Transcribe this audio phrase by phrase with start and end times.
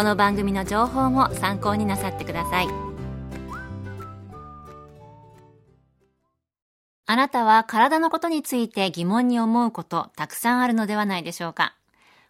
[0.00, 2.68] この番組の情報も参考になさってください
[7.04, 11.76] あなたは体のことについて疑問に思うことたくさんあるのではないでしょうか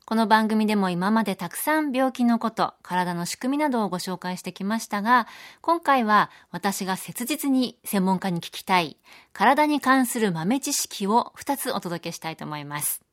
[0.05, 5.29] この番組でも今までたくさん病気のこと、体の仕組みなどをご紹介してきましたが、
[5.61, 8.97] 今回は私が切実に専門家に聞きたい、
[9.33, 13.10] 体に関する豆知識を2つお届けしたいと思います。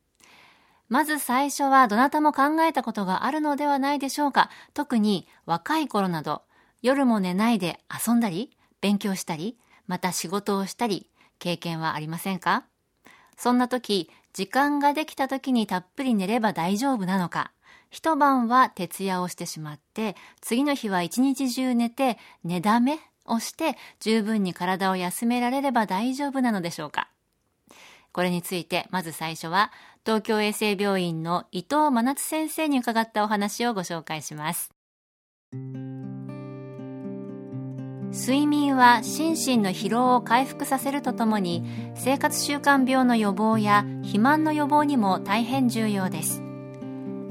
[0.88, 4.50] まず最初はどなたも考えたことがあるのではないでしょうか。
[4.72, 6.42] 特に若い頃など、
[6.80, 12.64] 夜も寝ないで遊んだり、勉強したり、また仕事をしたり、経験はありませんか？
[13.36, 17.52] そんな時、時間ができた時にたっぷり寝れば大丈夫なのか、
[17.90, 27.08] 一晩は徹夜をしてしまって、次の日は一日中寝て、寝だめをして、十分に体を休められれば大丈夫なのでしょうか？
[28.18, 29.70] これについて、まず最初は、
[30.04, 34.72] 東京衛生病院の伊藤真夏先生に伺ったお話をご紹介します。
[38.10, 41.62] 睡眠は心身の疲労を回復させるとともに
[41.94, 46.42] 生活習慣病の予防や肥満の予防にも大変重要です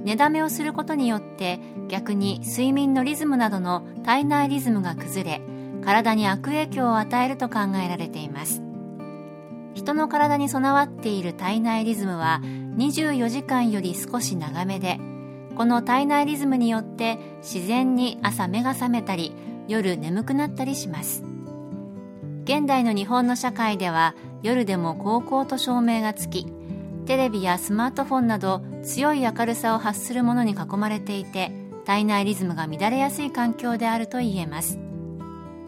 [0.06, 1.60] 寝だめをすることによって
[1.90, 5.42] 逆に睡眠のリズムなどの体内リズムが崩れ
[5.84, 8.67] 体に悪影響を与えると考えられています
[9.78, 12.42] 人の体に備わっている体内リズムは
[12.78, 15.00] 24時間より少し長めで
[15.56, 19.36] この体内リズムによって自然に朝目が覚めたり
[19.68, 21.24] 夜眠くなったりします。
[22.46, 26.48] 現代の日本の社会では夜でも高校と照明がつき
[27.06, 31.52] テレビやスマートフォンなど強い明るさを発するものに囲まれていて
[31.86, 34.80] 体内リズムが乱れやすい環境であると言えます。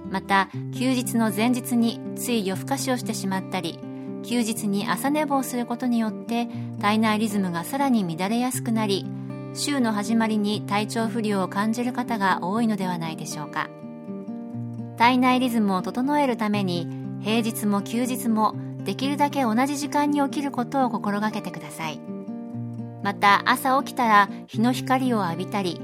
[0.09, 3.80] また休日の前日につい夜更かしをしてしまったり
[4.24, 6.47] 休日に朝寝坊することによって
[6.80, 9.06] 体内リズムがさらに乱れやすくなり
[9.53, 13.69] 週の始まりに体調不良を感じる方が多いのではないでしょうか。
[14.97, 16.88] 体内リズムを整えるために
[17.22, 22.00] 平日も休日もできるだけ同じ時間に起きることを心がけてください。
[23.02, 25.79] また朝起きたら日の光を浴びたり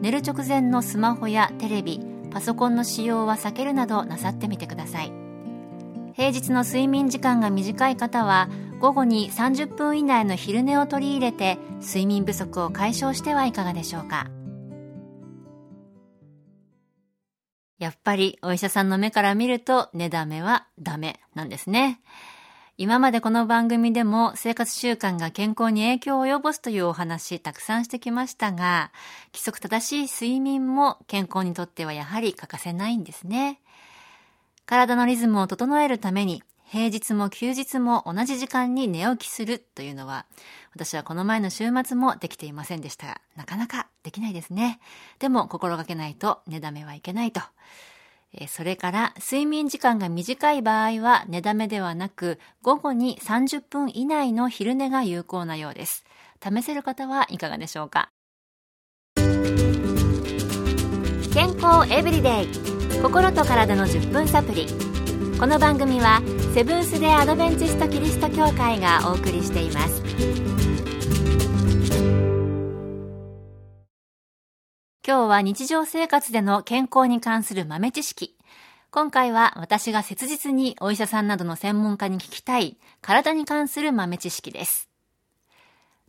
[0.00, 5.25] 寝る直前のスマホやテレビパソコンの使用は避けるなどなさってみてください。
[6.16, 8.48] 平日の睡眠時間が短い方は
[8.80, 14.30] 午後に30分以内の昼寝を取り入れて睡眠不足を解消してはいかがでしょうか
[17.78, 22.00] やっぱりお医者さんの目から見ると寝だめはダメなんですね。
[22.78, 28.92] 今までこの番組でも生活習慣が健康に影響を及ぼすというお話たくさんしてきましたが、
[29.32, 33.60] 規則正しい睡眠も健康にとってはやはり欠かせないんですね。
[34.66, 40.26] 体のリズムを整えるために平日も休日も同じ時間に寝起きするというのは、
[40.74, 44.80] 私はこの前の週末もできていませんでした、なかなかできないですね。
[45.20, 47.40] でも心がけないと寝だめはいけないと。
[48.48, 56.04] それから睡眠時間が短い場合は寝だめではなく午後に30分以内の昼寝が有効なようです。
[56.42, 58.10] 試せる方はいかがでしょうか？
[61.36, 62.48] 健康エブリデイ。
[63.02, 64.66] 心と体の10分サプリ。
[65.38, 66.22] この番組は
[66.54, 70.02] セブンス・デ・アドベンチスト・キリスト教会がお送りしています。
[75.06, 78.34] 今日は日常生活での健康に関する豆知識。
[78.90, 84.88] 今回は私が切実にお医者さんなどの専門家に聞きたい体に関する豆知識です。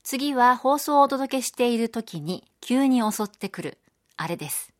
[0.03, 3.77] 次は放送をお届けしている時に急に襲ってくる
[4.15, 4.76] あれです。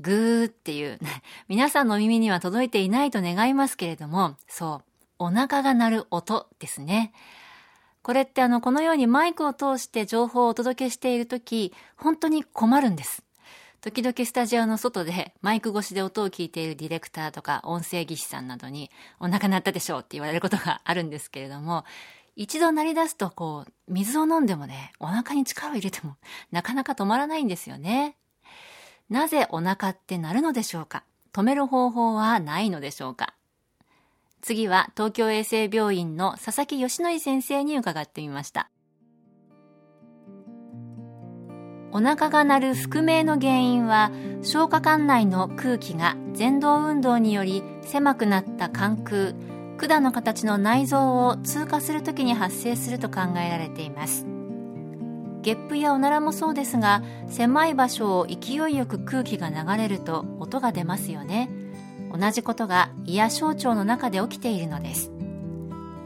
[0.00, 0.98] グーっていう、
[1.48, 4.84] 皆さんの耳には届いていないと願いますけれども、そう、
[5.18, 7.12] お腹が鳴る音ですね。
[8.02, 13.22] これってあの、このようにマイクを通して情報をお届けしているとき、本当に困るんです。
[13.80, 18.90] 時々スタジオの外でマイク越しで音を聞いているディレクターとか音声技師さんなどに
[19.20, 21.84] お腹鳴ったでしょうって言われることがあるんですけれども、
[22.34, 26.16] 一度鳴り出すとこう、水を飲んでもね、お腹に力を入れても
[26.50, 28.16] なかなか止まらないんですよね。
[29.10, 31.02] なぜお腹って鳴るのでしょうか？
[31.32, 33.34] 止める方法はないのでしょうか？
[34.42, 38.70] 次は東京衛生病院の佐々木義則先生に伺ってみました。
[41.90, 44.12] お腹が鳴る腹鳴の原因は
[44.42, 49.32] 消化管内の空気が前動運動により狭くなった管空
[49.78, 54.26] 管の形の内臓を通過するときに発生すると考えられています。
[55.42, 61.48] ゲップやおならもそうですが狭い場所を勢いよく空気が流れると音が出ますよね。
[62.12, 65.12] 同じことが胃や小腸の中で起きているのです。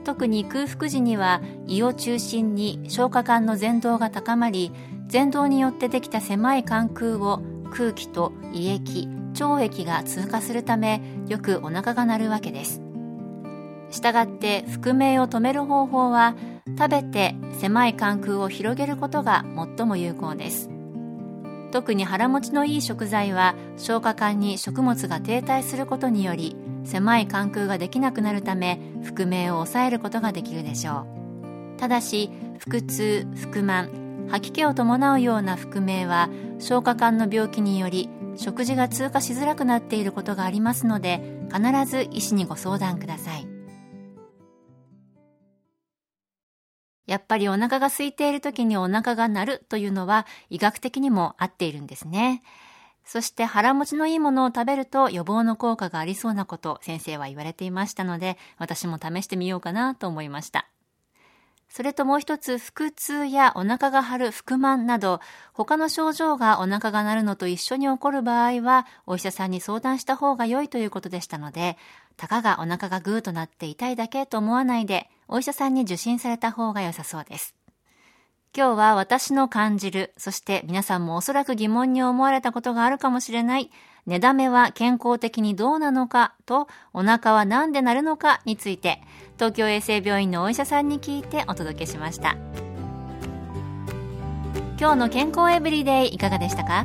[0.04, 4.72] 特に空腹時には胃を中心に消化管の前動が高まり
[5.12, 7.40] 前動によってできた狭い管空を
[7.70, 9.08] 空気と胃液
[9.40, 12.82] 腸液が通過するためよくお腹が鳴るわけです。
[13.90, 16.34] したがって腹鳴を止める方法は
[16.76, 19.44] 食べて狭い管空を広げることが
[19.76, 20.70] 最も有効です。
[21.70, 26.54] 特に腹持ちのいい食材は消化管に食物が停滞することにより
[26.84, 31.06] 狭い管空ができなくなるため腹鳴を抑えることができるでしょ
[31.76, 31.78] う。
[31.78, 36.28] ただし腹痛腹満吐き気を伴うような腹鳴は
[36.58, 41.22] 消化管の病気により食事が通過しづらくなっていることがありますので
[41.52, 43.51] 必ず医師にご相談ください。
[47.06, 52.42] やっぱりお腹が空いている時にお腹が鳴るというのは医学的にも合っているんですね。
[53.04, 60.68] そして腹持ちのいいものを食べると予防の効果がありそうなこと先生は言われていましたので私も試してみようかなと思いました。
[61.72, 65.20] それともう一つ、腹痛やお腹が張る腹満など、
[65.54, 71.78] 他の症状がお腹が鳴るのと一緒に起こる場合は、お医者さんに相談した方が良いということでしたので、
[72.16, 77.54] たかがお腹がグーとなって痛いだけと思わないで、お医者さんに受診された方が良さそうです。
[78.54, 83.70] 今日は私の感じる、そして皆さんもおそらく疑問に思われたことがあるかもしれない、
[84.04, 89.00] 寝だめは健康的にどうなのかと、お腹は何で鳴るのかについて、
[89.36, 92.36] 東京衛生病院のお医者さんに聞いてお届けしました
[94.78, 96.84] 今日の健康エブリデイいかがでしたか？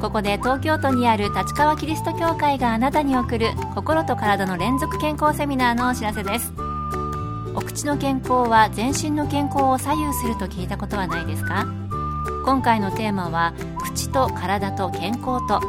[0.00, 6.52] ここで東京都にある立川キリスト教会があなたに送る心と体の連続健康セミナーのお知らせです。
[7.54, 11.66] お口の健康は全身の健康を左右すると聞いたことはないですか？
[12.44, 15.60] 今回のテーマは口と体と健康と。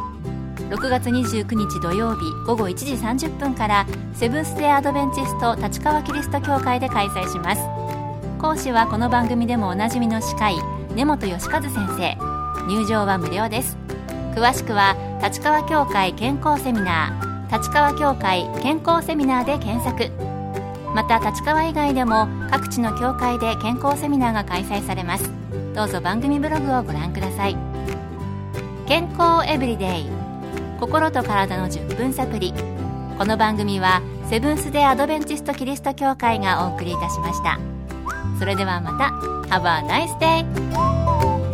[0.69, 7.61] 6月29日土曜日午後1時30分からセブンス・デー・アドベンチスト立川キリスト教会で開催します。
[8.41, 10.55] 講師はこの番組でもおなじみの司会
[10.95, 12.17] 根本義和先生。
[12.67, 13.77] 入場は無料です。
[14.35, 20.11] 詳しくは立川教会健康セミナー立川教会健康セミナーで検索。
[20.93, 25.31] また立川以外でも各地の教会で健康セミナーが開催されます。
[25.73, 27.57] どうぞ番組ブログをご覧ください。
[28.87, 30.09] 健康エブリデイ。
[30.81, 32.53] 心と体の10分サプリ
[33.17, 37.57] この番組はセブンス・デ・アドベンチスト・キリスト教会がお送りいたしました。
[38.37, 39.13] それではまた。
[39.47, 41.44] Have a nice day!